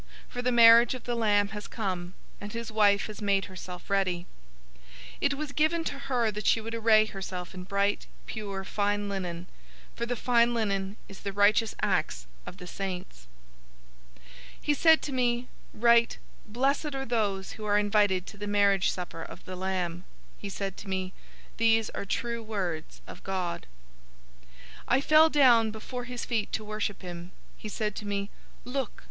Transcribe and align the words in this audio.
For 0.27 0.41
the 0.41 0.51
marriage 0.51 0.95
of 0.95 1.03
the 1.03 1.13
Lamb 1.13 1.49
has 1.49 1.67
come, 1.67 2.15
and 2.41 2.51
his 2.53 2.71
wife 2.71 3.05
has 3.05 3.21
made 3.21 3.45
herself 3.45 3.87
ready." 3.87 4.25
019:008 4.77 4.85
It 5.21 5.33
was 5.35 5.51
given 5.51 5.83
to 5.83 5.99
her 5.99 6.31
that 6.31 6.47
she 6.47 6.59
would 6.59 6.73
array 6.73 7.05
herself 7.05 7.53
in 7.53 7.65
bright, 7.65 8.07
pure, 8.25 8.63
fine 8.63 9.07
linen: 9.09 9.45
for 9.95 10.07
the 10.07 10.15
fine 10.15 10.55
linen 10.55 10.97
is 11.07 11.19
the 11.19 11.31
righteous 11.31 11.75
acts 11.83 12.25
of 12.47 12.57
the 12.57 12.65
saints. 12.65 13.27
019:009 14.15 14.21
He 14.63 14.73
said 14.73 15.01
to 15.03 15.11
me, 15.13 15.47
"Write, 15.71 16.17
'Blessed 16.47 16.95
are 16.95 17.05
those 17.05 17.51
who 17.51 17.65
are 17.65 17.77
invited 17.77 18.25
to 18.25 18.37
the 18.37 18.47
marriage 18.47 18.89
supper 18.89 19.21
of 19.21 19.45
the 19.45 19.55
Lamb.'" 19.55 20.03
He 20.39 20.49
said 20.49 20.77
to 20.77 20.89
me, 20.89 21.13
"These 21.57 21.91
are 21.91 22.05
true 22.05 22.41
words 22.41 23.01
of 23.05 23.21
God." 23.23 23.67
019:010 24.39 24.47
I 24.87 25.01
fell 25.01 25.29
down 25.29 25.69
before 25.69 26.05
his 26.05 26.25
feet 26.25 26.51
to 26.53 26.63
worship 26.65 27.03
him. 27.03 27.33
He 27.55 27.69
said 27.69 27.93
to 27.97 28.07
me, 28.07 28.31
"Look! 28.65 28.99